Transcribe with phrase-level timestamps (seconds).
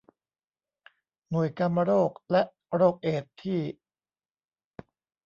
[1.29, 2.41] หน่วยกามโรคและ
[2.75, 3.61] โรคเอดส์ที่